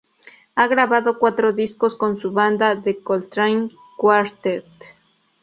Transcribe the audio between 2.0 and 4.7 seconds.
su banda The Coltrane Quartet.